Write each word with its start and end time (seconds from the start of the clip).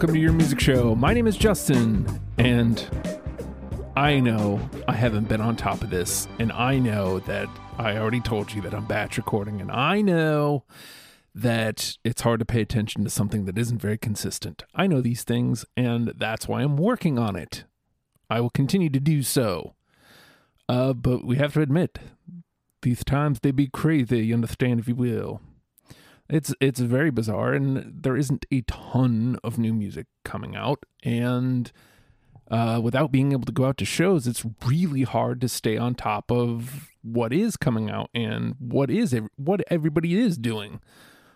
welcome 0.00 0.14
to 0.14 0.18
your 0.18 0.32
music 0.32 0.58
show. 0.58 0.94
My 0.94 1.12
name 1.12 1.26
is 1.26 1.36
Justin, 1.36 2.06
and 2.38 2.88
I 3.96 4.18
know 4.18 4.58
I 4.88 4.94
haven't 4.94 5.28
been 5.28 5.42
on 5.42 5.56
top 5.56 5.82
of 5.82 5.90
this, 5.90 6.26
and 6.38 6.50
I 6.52 6.78
know 6.78 7.18
that 7.18 7.50
I 7.76 7.98
already 7.98 8.22
told 8.22 8.50
you 8.54 8.62
that 8.62 8.72
I'm 8.72 8.86
batch 8.86 9.18
recording, 9.18 9.60
and 9.60 9.70
I 9.70 10.00
know 10.00 10.64
that 11.34 11.98
it's 12.02 12.22
hard 12.22 12.40
to 12.40 12.46
pay 12.46 12.62
attention 12.62 13.04
to 13.04 13.10
something 13.10 13.44
that 13.44 13.58
isn't 13.58 13.76
very 13.82 13.98
consistent. 13.98 14.62
I 14.74 14.86
know 14.86 15.02
these 15.02 15.22
things, 15.22 15.66
and 15.76 16.14
that's 16.16 16.48
why 16.48 16.62
I'm 16.62 16.78
working 16.78 17.18
on 17.18 17.36
it. 17.36 17.64
I 18.30 18.40
will 18.40 18.48
continue 18.48 18.88
to 18.88 19.00
do 19.00 19.22
so. 19.22 19.74
Uh, 20.66 20.94
but 20.94 21.26
we 21.26 21.36
have 21.36 21.52
to 21.52 21.60
admit, 21.60 21.98
these 22.80 23.04
times 23.04 23.40
they 23.40 23.50
be 23.50 23.66
crazy, 23.66 24.24
you 24.24 24.32
understand 24.32 24.80
if 24.80 24.88
you 24.88 24.94
will. 24.94 25.42
It's 26.30 26.54
it's 26.60 26.80
very 26.80 27.10
bizarre, 27.10 27.52
and 27.52 28.02
there 28.02 28.16
isn't 28.16 28.46
a 28.52 28.62
ton 28.62 29.38
of 29.42 29.58
new 29.58 29.74
music 29.74 30.06
coming 30.24 30.54
out, 30.54 30.84
and 31.02 31.72
uh, 32.50 32.80
without 32.82 33.12
being 33.12 33.32
able 33.32 33.44
to 33.44 33.52
go 33.52 33.64
out 33.64 33.76
to 33.78 33.84
shows, 33.84 34.26
it's 34.26 34.44
really 34.64 35.02
hard 35.02 35.40
to 35.40 35.48
stay 35.48 35.76
on 35.76 35.94
top 35.94 36.30
of 36.30 36.88
what 37.02 37.32
is 37.32 37.56
coming 37.56 37.90
out 37.90 38.10
and 38.14 38.54
what 38.58 38.90
is 38.90 39.18
what 39.36 39.62
everybody 39.68 40.18
is 40.18 40.38
doing. 40.38 40.80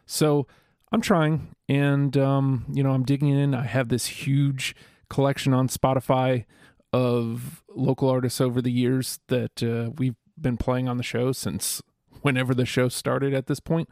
So 0.07 0.47
I'm 0.93 1.01
trying, 1.01 1.55
and 1.69 2.17
um, 2.17 2.65
you 2.73 2.83
know, 2.83 2.93
I'm 2.93 3.05
digging 3.05 3.31
in. 3.31 3.55
I 3.55 3.65
have 3.65 3.89
this 3.89 4.07
huge 4.07 4.77
collection 5.09 5.53
on 5.53 5.69
Spotify 5.69 6.45
of 6.93 7.65
local 7.69 8.09
artists 8.09 8.41
over 8.41 8.63
the 8.63 8.71
years 8.71 9.19
that 9.27 9.63
uh, 9.63 9.91
we've 9.97 10.15
been 10.41 10.57
playing 10.57 10.89
on 10.89 10.99
the 10.99 11.03
show 11.03 11.33
since 11.33 11.83
whenever 12.23 12.55
the 12.55 12.65
show 12.65 12.89
started 12.89 13.35
at 13.35 13.47
this 13.47 13.61
point. 13.61 13.89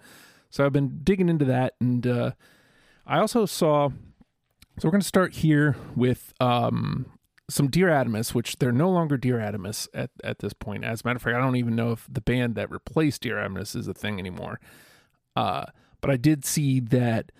So 0.53 0.67
I've 0.67 0.72
been 0.72 1.00
digging 1.03 1.31
into 1.31 1.47
that, 1.47 1.75
and 1.81 2.06
uh, 2.06 2.33
I 3.06 3.19
also 3.19 3.47
saw. 3.47 3.89
So 4.78 4.86
we're 4.86 4.92
going 4.92 5.00
to 5.00 5.06
start 5.06 5.34
here 5.36 5.77
with 5.97 6.34
um, 6.41 7.06
some 7.48 7.69
Dear 7.69 7.89
Adamus, 7.89 8.34
which 8.34 8.59
they're 8.59 8.70
no 8.70 8.91
longer 8.91 9.17
Dear 9.17 9.39
Adamus 9.39 9.89
at 9.94 10.11
at 10.22 10.41
this 10.41 10.53
point. 10.53 10.84
As 10.84 11.00
a 11.00 11.06
matter 11.06 11.17
of 11.17 11.22
fact, 11.22 11.36
I 11.36 11.41
don't 11.41 11.56
even 11.56 11.75
know 11.75 11.92
if 11.92 12.06
the 12.06 12.20
band 12.20 12.55
that 12.56 12.70
replaced 12.70 13.22
Dear 13.22 13.36
Adamus 13.36 13.75
is 13.75 13.89
a 13.89 13.94
thing 13.94 14.19
anymore. 14.19 14.61
Uh, 15.34 15.64
but 16.03 16.11
I 16.11 16.19
did 16.19 16.44
see 16.44 16.81
that 16.81 17.33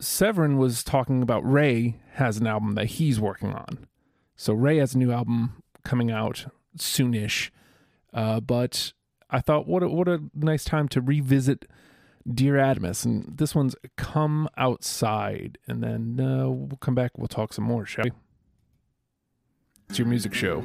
Severin 0.00 0.56
was 0.56 0.84
talking 0.84 1.20
about 1.20 1.40
Ray 1.44 1.96
has 2.12 2.36
an 2.36 2.46
album 2.46 2.76
that 2.76 2.86
he's 2.86 3.18
working 3.18 3.52
on. 3.52 3.88
So 4.36 4.52
Ray 4.52 4.76
has 4.76 4.94
a 4.94 4.98
new 4.98 5.10
album 5.10 5.64
coming 5.82 6.12
out 6.12 6.46
soonish. 6.78 7.50
Uh, 8.12 8.38
but 8.38 8.92
I 9.30 9.40
thought, 9.40 9.66
what 9.66 9.82
a, 9.82 9.88
what 9.88 10.06
a 10.06 10.22
nice 10.32 10.62
time 10.62 10.86
to 10.90 11.00
revisit 11.00 11.64
Dear 12.32 12.54
Adamus, 12.54 13.04
and 13.04 13.36
this 13.36 13.54
one's 13.54 13.76
Come 13.96 14.48
Outside, 14.56 15.58
and 15.68 15.82
then 15.82 16.18
uh, 16.18 16.48
we'll 16.48 16.78
come 16.78 16.94
back. 16.94 17.12
We'll 17.18 17.28
talk 17.28 17.52
some 17.52 17.64
more, 17.64 17.84
shall 17.84 18.04
we? 18.04 18.12
It's 19.90 19.98
your 19.98 20.08
music 20.08 20.32
show. 20.32 20.64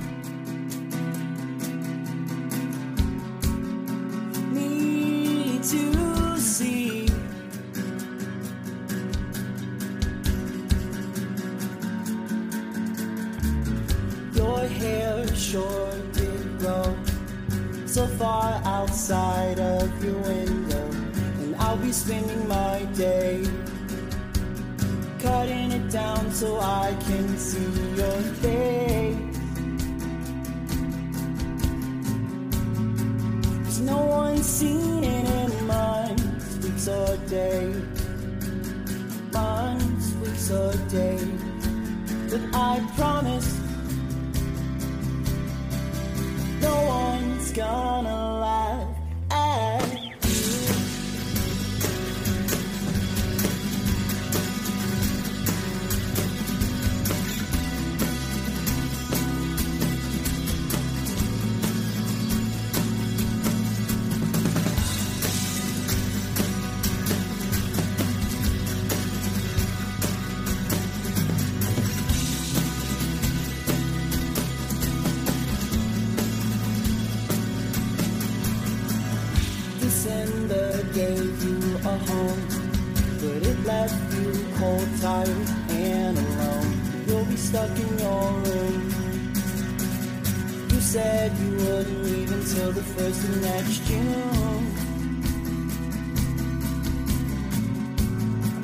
spending 21.93 22.47
my 22.47 22.85
day 22.95 23.43
cutting 25.19 25.71
it 25.73 25.91
down 25.91 26.31
so 26.31 26.57
I 26.59 26.95
can 27.01 27.37
see 27.37 27.69
your 27.99 28.21
face. 28.39 29.17
Cause 33.65 33.79
no 33.81 33.97
one's 34.05 34.45
seen 34.45 35.03
it 35.03 35.25
in 35.43 35.67
months, 35.67 36.57
weeks 36.63 36.87
or 36.87 37.17
days. 37.27 37.75
Months, 39.33 40.13
weeks 40.21 40.49
or 40.49 40.73
days. 40.87 41.41
But 42.29 42.41
I 42.53 42.79
promise 42.95 43.59
no 46.61 46.85
one's 46.85 47.51
gonna 47.51 48.30
stuck 87.51 87.77
in 87.77 87.99
your 87.99 88.31
room. 88.45 88.81
You 90.71 90.79
said 90.79 91.37
you 91.37 91.51
wouldn't 91.57 92.03
leave 92.03 92.31
until 92.31 92.71
the 92.71 92.83
first 92.83 93.23
of 93.25 93.41
next 93.41 93.77
June. 93.87 94.65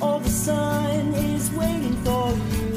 All 0.02 0.20
the 0.20 0.30
sun 0.30 1.14
is 1.16 1.52
waiting 1.52 1.98
for 2.06 2.30
you. 2.54 2.72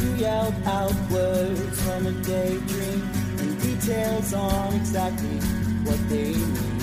You 0.00 0.10
yelled 0.16 0.54
out 0.66 0.94
words 1.10 1.82
from 1.82 2.06
a 2.06 2.12
daydream 2.12 3.02
and 3.38 3.62
details 3.62 4.34
on 4.34 4.74
exactly 4.74 5.59
what 5.84 6.08
they 6.08 6.32
need. 6.32 6.80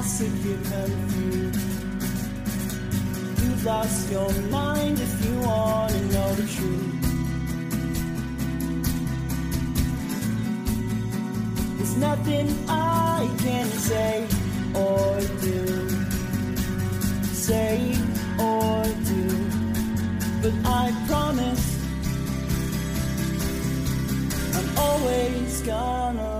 lost 0.00 0.22
if 0.22 0.44
you're 0.46 0.56
confused. 0.56 1.60
You've 3.42 3.64
lost 3.64 4.10
your 4.10 4.32
mind 4.50 4.98
if 4.98 5.24
you 5.24 5.34
want 5.40 5.92
to 5.92 6.00
know 6.14 6.34
the 6.40 6.46
truth. 6.56 7.00
There's 11.76 11.96
nothing 11.96 12.48
I 12.68 13.28
can 13.44 13.66
say 13.88 14.26
or 14.74 15.20
do. 15.46 15.88
Say 17.46 17.94
or 18.38 18.84
do. 19.10 19.24
But 20.42 20.54
I 20.64 20.84
promise 21.08 21.66
I'm 24.56 24.78
always 24.78 25.60
gonna 25.62 26.39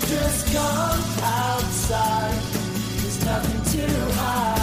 just 0.00 0.52
come 0.52 1.00
outside? 1.22 2.42
There's 3.00 3.24
nothing 3.24 3.80
to 3.80 4.12
hide. 4.14 4.55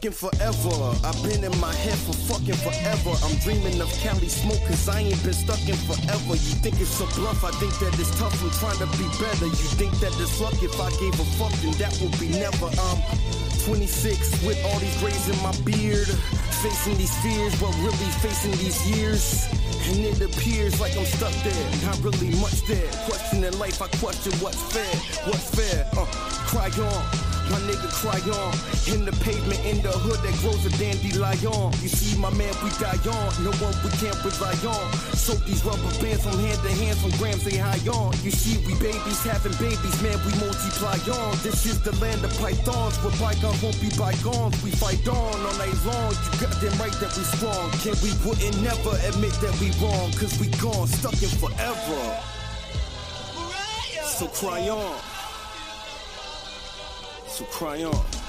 Stuck 0.00 0.04
in 0.04 0.12
forever. 0.12 0.96
I've 1.04 1.22
been 1.22 1.44
in 1.44 1.60
my 1.60 1.72
head 1.72 1.98
for 1.98 2.12
fucking 2.32 2.54
forever. 2.54 3.12
I'm 3.24 3.36
dreaming 3.40 3.80
of 3.80 3.92
Cali 4.00 4.28
smoke 4.28 4.60
cause 4.66 4.88
I 4.88 5.00
ain't 5.00 5.22
been 5.22 5.32
stuck 5.32 5.60
in 5.68 5.76
forever. 5.76 6.32
You 6.32 6.56
think 6.62 6.80
it's 6.80 7.00
a 7.00 7.06
bluff, 7.18 7.44
I 7.44 7.50
think 7.60 7.72
that 7.80 7.98
it's 7.98 8.10
tough. 8.18 8.34
I'm 8.42 8.50
trying 8.50 8.78
to 8.78 8.88
be 8.96 9.06
better. 9.20 9.46
You 9.46 9.68
think 9.76 9.92
that 10.00 10.12
it's 10.20 10.40
luck 10.40 10.56
if 10.62 10.78
I 10.80 10.90
gave 11.00 11.14
a 11.20 11.26
fuck, 11.36 11.52
then 11.60 11.72
that 11.78 11.92
would 12.00 12.16
be 12.18 12.28
never. 12.28 12.70
I'm 12.80 12.98
26 13.66 14.44
with 14.44 14.58
all 14.64 14.78
these 14.78 14.96
grays 15.00 15.28
in 15.28 15.36
my 15.42 15.52
beard. 15.64 16.08
Facing 16.64 16.96
these 16.96 17.14
fears, 17.22 17.58
but 17.60 17.72
really 17.80 18.10
facing 18.20 18.52
these 18.52 18.80
years. 18.88 19.48
And 19.88 20.00
it 20.00 20.20
appears 20.20 20.80
like 20.80 20.96
I'm 20.96 21.04
stuck 21.04 21.32
there, 21.42 21.66
not 21.84 21.98
really 22.00 22.36
much 22.40 22.64
there. 22.66 22.88
Questioning 23.08 23.58
life, 23.58 23.80
I 23.82 23.88
question 24.00 24.32
what's 24.40 24.60
fair, 24.72 24.94
what's 25.28 25.48
fair. 25.56 25.88
Uh, 25.96 26.06
cry 26.48 26.70
on. 26.80 27.39
My 27.50 27.58
nigga 27.66 27.90
cry 27.90 28.22
on 28.30 28.54
in 28.94 29.02
the 29.02 29.10
pavement 29.26 29.58
in 29.66 29.82
the 29.82 29.90
hood 29.90 30.22
that 30.22 30.34
grows 30.38 30.62
a 30.62 30.70
dandelion. 30.78 31.74
You 31.82 31.90
see, 31.90 32.14
my 32.14 32.30
man, 32.38 32.54
we 32.62 32.70
die 32.78 32.94
on. 33.10 33.28
No 33.42 33.50
one 33.58 33.74
we 33.82 33.90
can't 33.98 34.14
rely 34.22 34.54
on. 34.70 34.86
So 35.18 35.34
these 35.42 35.58
rubber 35.66 35.90
bands 35.98 36.22
from 36.22 36.38
hand 36.38 36.62
to 36.62 36.70
hand, 36.78 36.94
from 37.02 37.10
grams 37.18 37.42
they 37.42 37.58
high 37.58 37.82
on. 37.90 38.14
You 38.22 38.30
see, 38.30 38.62
we 38.62 38.78
babies 38.78 39.18
having 39.26 39.58
babies, 39.58 39.98
man, 39.98 40.14
we 40.22 40.30
multiply 40.38 40.94
on. 41.10 41.34
This 41.42 41.66
is 41.66 41.82
the 41.82 41.90
land 41.98 42.22
of 42.22 42.30
pythons, 42.38 43.02
where 43.02 43.18
bygones 43.18 43.58
won't 43.58 43.78
be 43.82 43.90
bygones. 43.98 44.54
We 44.62 44.70
fight 44.70 45.02
on 45.10 45.34
all 45.42 45.56
night 45.58 45.74
long. 45.82 46.14
You 46.14 46.30
got 46.38 46.54
them 46.62 46.74
right 46.78 46.94
that 47.02 47.10
we 47.18 47.24
strong. 47.34 47.66
Can 47.82 47.98
we 47.98 48.14
wouldn't 48.22 48.62
never 48.62 48.94
admit 49.10 49.34
that 49.42 49.54
we 49.58 49.74
wrong? 49.82 50.14
Cause 50.14 50.38
we 50.38 50.46
gone, 50.62 50.86
stuck 50.86 51.18
in 51.18 51.34
forever. 51.34 51.98
So 54.06 54.30
cry 54.30 54.70
on. 54.70 55.09
So 57.40 57.46
cry 57.46 57.84
on. 57.84 58.19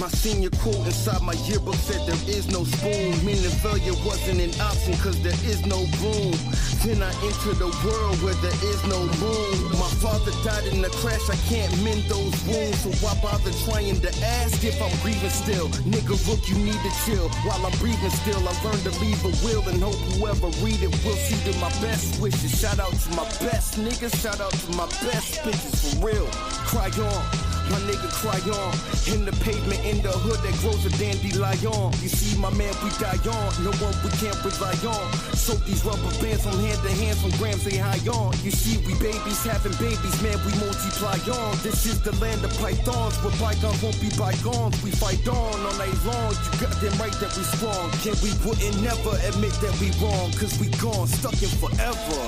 My 0.00 0.08
senior 0.08 0.48
quote 0.48 0.80
inside 0.88 1.20
my 1.20 1.34
yearbook 1.44 1.74
said 1.74 2.00
there 2.08 2.24
is 2.24 2.48
no 2.48 2.64
spoon, 2.64 3.12
meaning 3.20 3.52
failure 3.60 3.92
wasn't 4.00 4.40
an 4.40 4.48
option 4.58 4.96
cause 4.96 5.20
there 5.20 5.36
is 5.44 5.60
no 5.66 5.76
room. 6.00 6.32
Then 6.80 7.04
I 7.04 7.12
enter 7.20 7.52
the 7.52 7.68
world 7.84 8.16
where 8.24 8.32
there 8.40 8.60
is 8.64 8.80
no 8.88 8.96
moon. 9.20 9.76
My 9.76 9.92
father 10.00 10.32
died 10.40 10.72
in 10.72 10.82
a 10.82 10.88
crash, 11.04 11.20
I 11.28 11.36
can't 11.52 11.68
mend 11.84 12.08
those 12.08 12.32
wounds. 12.48 12.80
So 12.80 12.88
why 13.04 13.12
bother 13.20 13.52
trying 13.68 14.00
to 14.00 14.08
ask 14.40 14.64
if 14.64 14.80
I'm 14.80 14.88
grieving 15.04 15.28
still? 15.28 15.68
Nigga, 15.84 16.16
look, 16.24 16.48
you 16.48 16.56
need 16.56 16.80
to 16.80 16.92
chill. 17.04 17.28
While 17.44 17.60
I'm 17.60 17.76
breathing 17.76 18.08
still, 18.24 18.40
I 18.40 18.56
learned 18.64 18.80
to 18.88 18.96
leave 19.04 19.20
a 19.20 19.32
will 19.44 19.68
and 19.68 19.84
hope 19.84 20.00
whoever 20.16 20.48
read 20.64 20.80
it 20.80 20.96
will 21.04 21.20
see 21.28 21.36
to 21.44 21.52
my 21.60 21.68
best 21.84 22.22
wishes. 22.22 22.56
Shout 22.56 22.80
out 22.80 22.96
to 22.96 23.08
my 23.12 23.28
best 23.44 23.76
niggas, 23.76 24.16
shout 24.16 24.40
out 24.40 24.56
to 24.64 24.70
my 24.80 24.88
best 25.04 25.44
bitches 25.44 25.92
for 25.92 26.08
real. 26.08 26.28
Cry 26.64 26.88
on. 27.04 27.49
My 27.70 27.78
nigga 27.86 28.10
cry 28.18 28.42
on 28.50 28.74
in 29.14 29.22
the 29.24 29.30
pavement 29.46 29.78
in 29.86 30.02
the 30.02 30.10
hood 30.10 30.42
that 30.42 30.54
grows 30.58 30.82
a 30.82 30.90
dandelion. 30.98 31.94
You 32.02 32.10
see, 32.10 32.34
my 32.34 32.50
man, 32.58 32.74
we 32.82 32.90
die 32.98 33.22
on. 33.30 33.48
No 33.62 33.70
one 33.78 33.94
we 34.02 34.10
can't 34.18 34.34
rely 34.42 34.74
on. 34.90 35.06
So 35.38 35.54
these 35.62 35.86
rubber 35.86 36.10
bands 36.18 36.42
from 36.42 36.58
hand 36.58 36.82
to 36.82 36.90
hand, 36.90 37.14
from 37.22 37.30
grams 37.38 37.62
they 37.62 37.78
high 37.78 38.02
on. 38.10 38.34
You 38.42 38.50
see, 38.50 38.82
we 38.82 38.98
babies 38.98 39.46
having 39.46 39.78
babies, 39.78 40.18
man, 40.18 40.34
we 40.42 40.50
multiply 40.58 41.14
on. 41.30 41.54
This 41.62 41.86
is 41.86 42.02
the 42.02 42.10
land 42.18 42.42
of 42.42 42.50
pythons, 42.58 43.14
where 43.22 43.34
bygones 43.38 43.78
won't 43.78 43.98
be 44.02 44.10
bygones. 44.18 44.74
We 44.82 44.90
fight 44.90 45.22
on 45.30 45.54
all 45.62 45.76
night 45.78 45.94
long. 46.02 46.34
You 46.34 46.50
got 46.58 46.74
them 46.82 46.94
right 46.98 47.14
that 47.22 47.30
we 47.38 47.44
strong. 47.54 47.86
Can 48.02 48.18
we 48.18 48.34
wouldn't 48.42 48.82
never 48.82 49.14
admit 49.30 49.54
that 49.62 49.74
we 49.78 49.94
wrong? 50.02 50.34
Cause 50.34 50.58
we 50.58 50.74
gone, 50.82 51.06
stuck 51.06 51.38
in 51.38 51.54
forever. 51.62 52.22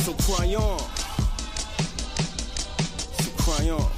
So 0.00 0.08
So 0.08 0.12
cry 0.24 0.56
on. 0.56 0.95
On. 3.70 3.90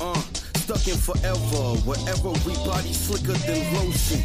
Uh, 0.00 0.14
stuck 0.54 0.86
in 0.86 0.96
forever, 0.96 1.78
wherever 1.84 2.30
we 2.46 2.54
body 2.64 2.92
slicker 2.92 3.32
than 3.46 3.74
lotion. 3.74 4.22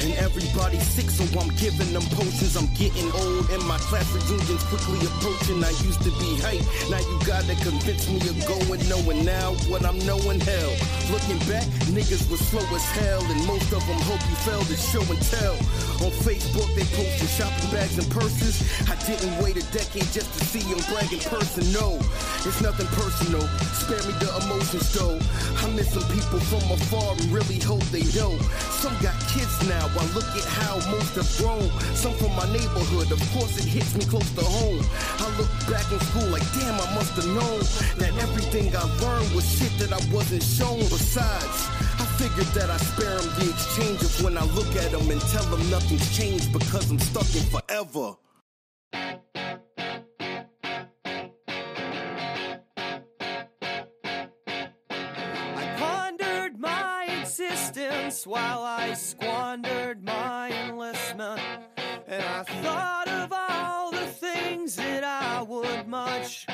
And 0.00 0.14
everybody 0.22 0.78
sick, 0.78 1.10
so 1.10 1.26
I'm 1.40 1.50
giving 1.58 1.90
them 1.92 2.06
potions. 2.14 2.54
I'm 2.54 2.70
getting 2.78 3.10
old, 3.18 3.50
and 3.50 3.62
my 3.66 3.78
class 3.90 4.06
reunions 4.14 4.62
quickly 4.70 5.02
approaching. 5.02 5.58
I 5.64 5.74
used 5.82 6.02
to 6.06 6.12
be 6.22 6.38
hype, 6.38 6.62
now 6.86 7.02
you 7.02 7.18
gotta 7.26 7.58
convince 7.66 8.06
me 8.06 8.22
of 8.30 8.38
going 8.46 8.78
knowing 8.86 9.24
now 9.24 9.58
what 9.66 9.84
I'm 9.84 9.98
knowing. 10.06 10.38
Hell, 10.38 10.72
looking 11.10 11.42
back, 11.50 11.66
niggas 11.90 12.30
was 12.30 12.38
slow 12.46 12.62
as 12.70 12.86
hell, 13.02 13.22
and 13.26 13.42
most 13.46 13.72
of 13.74 13.82
them 13.90 13.98
hope 14.06 14.22
you 14.30 14.36
failed 14.46 14.70
at 14.70 14.78
show 14.78 15.02
and 15.02 15.22
tell. 15.34 15.58
On 16.06 16.14
Facebook, 16.22 16.70
they 16.78 16.86
posted 16.94 17.30
shopping 17.34 17.70
bags 17.74 17.98
and 17.98 18.06
purses. 18.14 18.62
I 18.86 18.94
didn't 19.02 19.34
wait 19.42 19.58
a 19.58 19.66
decade 19.74 20.06
just 20.14 20.30
to 20.38 20.40
see 20.46 20.62
them 20.62 20.78
brag 20.94 21.10
in 21.10 21.18
person. 21.26 21.66
No, 21.74 21.98
it's 22.46 22.62
nothing 22.62 22.86
personal. 22.94 23.42
Spare 23.74 24.06
me 24.06 24.14
the 24.22 24.30
emotions 24.46 24.94
though. 24.94 25.18
I 25.58 25.66
miss 25.74 25.90
some 25.90 26.06
people 26.14 26.38
from 26.46 26.62
afar 26.70 27.18
and 27.18 27.26
really 27.34 27.58
hope 27.58 27.82
they 27.90 28.06
know. 28.14 28.38
Some 28.78 28.94
got 29.02 29.18
kids 29.26 29.58
now. 29.66 29.87
I 29.96 30.04
look 30.14 30.28
at 30.36 30.44
how 30.44 30.76
most 30.90 31.14
have 31.16 31.30
grown. 31.38 31.68
Some 31.94 32.14
from 32.14 32.34
my 32.36 32.46
neighborhood. 32.52 33.12
Of 33.12 33.20
course, 33.32 33.56
it 33.58 33.64
hits 33.64 33.94
me 33.96 34.04
close 34.04 34.30
to 34.34 34.44
home. 34.44 34.84
I 35.18 35.26
look 35.38 35.50
back 35.70 35.90
in 35.92 36.00
school 36.10 36.28
like, 36.28 36.46
damn, 36.52 36.74
I 36.74 36.94
must 36.94 37.14
have 37.16 37.26
known 37.26 37.60
that 37.98 38.12
everything 38.22 38.74
I 38.76 38.84
learned 39.00 39.34
was 39.34 39.46
shit 39.46 39.72
that 39.78 39.92
I 39.92 40.00
wasn't 40.12 40.42
shown. 40.42 40.80
Besides, 40.80 41.68
I 42.00 42.04
figured 42.18 42.50
that 42.54 42.70
I 42.70 42.76
spare 42.76 43.18
them 43.18 43.28
the 43.38 43.50
exchange 43.50 44.02
of 44.02 44.22
when 44.22 44.36
I 44.36 44.44
look 44.54 44.74
at 44.76 44.90
them 44.90 45.10
and 45.10 45.20
tell 45.20 45.44
them 45.44 45.70
nothing's 45.70 46.16
changed 46.16 46.52
because 46.52 46.90
I'm 46.90 46.98
stuck 46.98 47.28
in 47.34 47.44
forever. 47.54 48.16
I 55.60 55.76
pondered 55.78 56.58
my 56.58 57.06
existence 57.20 58.26
while 58.26 58.62
I 58.62 58.94
squandered 58.94 59.77
my 59.96 60.50
enlistment. 60.68 61.40
And 62.06 62.22
I 62.22 62.42
thought 62.42 63.08
of 63.08 63.32
all 63.32 63.90
the 63.90 64.06
things 64.06 64.76
that 64.76 65.02
I 65.02 65.40
would 65.42 65.88
much 65.88 66.46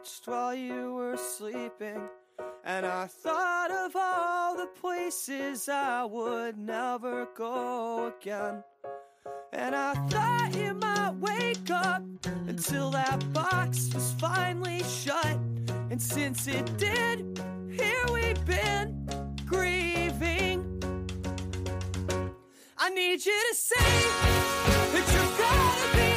watched 0.00 0.26
while 0.26 0.54
you 0.54 0.94
were 0.94 1.16
sleeping. 1.16 2.08
And 2.64 2.86
I 2.86 3.06
thought 3.06 3.70
of 3.70 3.94
all 3.94 4.56
the 4.56 4.68
places 4.80 5.68
I 5.68 6.04
would 6.04 6.56
never 6.56 7.28
go 7.36 8.10
again. 8.18 8.64
And 9.52 9.74
I 9.76 9.92
thought 10.08 10.56
you 10.56 10.72
might 10.72 11.14
wake 11.16 11.70
up 11.70 12.02
until 12.48 12.90
that 12.92 13.30
box 13.34 13.90
was 13.92 14.14
finally 14.18 14.82
shut. 14.84 15.38
And 15.90 16.00
since 16.00 16.46
it 16.46 16.78
did, 16.78 17.38
here 17.70 18.06
we've 18.10 18.44
been 18.46 19.06
grieving. 19.44 20.64
I 22.78 22.88
need 22.88 23.26
you 23.26 23.40
to 23.50 23.54
say 23.54 23.90
that 24.92 25.04
you're 25.12 25.36
gonna 25.38 25.94
be 25.94 26.09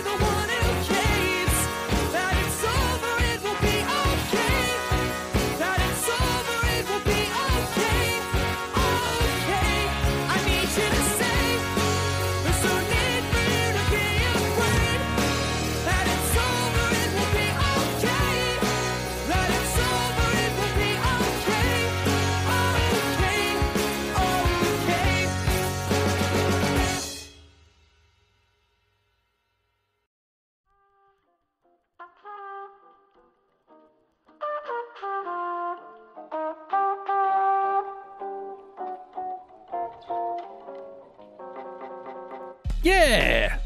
Yeah! 42.84 43.60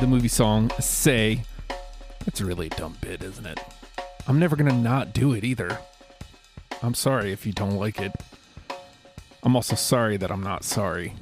The 0.00 0.08
movie 0.08 0.26
song 0.26 0.70
Say. 0.80 1.42
That's 2.24 2.40
a 2.40 2.44
really 2.44 2.68
dumb 2.68 2.96
bit, 3.00 3.22
isn't 3.22 3.46
it? 3.46 3.60
I'm 4.26 4.40
never 4.40 4.56
gonna 4.56 4.72
not 4.72 5.12
do 5.12 5.34
it 5.34 5.44
either. 5.44 5.78
I'm 6.82 6.94
sorry 6.94 7.32
if 7.32 7.46
you 7.46 7.52
don't 7.52 7.76
like 7.76 8.00
it. 8.00 8.12
I'm 9.44 9.54
also 9.54 9.76
sorry 9.76 10.16
that 10.16 10.32
I'm 10.32 10.42
not 10.42 10.64
sorry. 10.64 11.14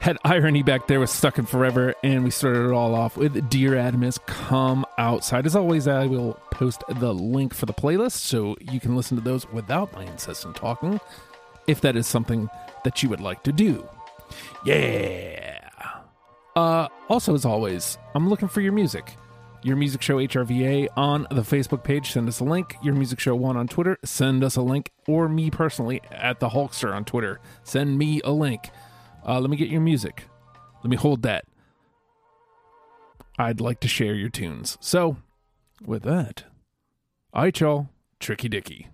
Had 0.00 0.18
Eyerone 0.24 0.64
back 0.64 0.86
there 0.86 1.00
with 1.00 1.08
Stuck 1.08 1.38
in 1.38 1.46
Forever, 1.46 1.94
and 2.02 2.24
we 2.24 2.30
started 2.30 2.66
it 2.66 2.72
all 2.72 2.94
off 2.94 3.16
with 3.16 3.48
Dear 3.48 3.72
Adamus 3.72 4.18
Come 4.26 4.84
Outside. 4.98 5.46
As 5.46 5.56
always, 5.56 5.88
I 5.88 6.06
will 6.06 6.34
post 6.50 6.84
the 6.88 7.14
link 7.14 7.54
for 7.54 7.64
the 7.64 7.72
playlist 7.72 8.16
so 8.16 8.56
you 8.60 8.80
can 8.80 8.96
listen 8.96 9.16
to 9.16 9.22
those 9.22 9.48
without 9.50 9.92
my 9.94 10.02
incessant 10.02 10.56
talking, 10.56 11.00
if 11.68 11.80
that 11.80 11.96
is 11.96 12.06
something 12.06 12.50
that 12.84 13.02
you 13.02 13.08
would 13.08 13.20
like 13.20 13.44
to 13.44 13.52
do. 13.52 13.88
Yeah. 14.64 15.58
Uh, 16.54 16.88
also, 17.08 17.34
as 17.34 17.44
always, 17.44 17.98
I'm 18.14 18.28
looking 18.28 18.48
for 18.48 18.60
your 18.60 18.72
music. 18.72 19.16
Your 19.64 19.76
Music 19.76 20.02
Show 20.02 20.16
HRVA 20.16 20.88
on 20.96 21.26
the 21.30 21.42
Facebook 21.42 21.84
page. 21.84 22.10
Send 22.10 22.28
us 22.28 22.40
a 22.40 22.44
link. 22.44 22.74
Your 22.82 22.94
Music 22.94 23.20
Show 23.20 23.36
1 23.36 23.56
on 23.56 23.68
Twitter. 23.68 23.96
Send 24.04 24.42
us 24.42 24.56
a 24.56 24.62
link. 24.62 24.90
Or 25.06 25.28
me 25.28 25.50
personally 25.50 26.00
at 26.10 26.40
the 26.40 26.48
Hulkster 26.48 26.92
on 26.92 27.04
Twitter. 27.04 27.40
Send 27.62 27.96
me 27.96 28.20
a 28.24 28.32
link. 28.32 28.70
Uh, 29.26 29.38
let 29.38 29.50
me 29.50 29.56
get 29.56 29.68
your 29.68 29.80
music. 29.80 30.24
Let 30.82 30.90
me 30.90 30.96
hold 30.96 31.22
that. 31.22 31.44
I'd 33.38 33.60
like 33.60 33.78
to 33.80 33.88
share 33.88 34.14
your 34.14 34.30
tunes. 34.30 34.76
So, 34.80 35.16
with 35.84 36.02
that, 36.02 36.44
I 37.32 37.52
y'all, 37.54 37.88
Tricky 38.18 38.48
Dicky. 38.48 38.88